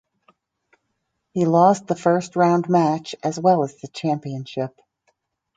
[1.31, 4.81] He lost the first round match as well as the championship.